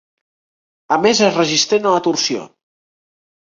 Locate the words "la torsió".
1.99-2.49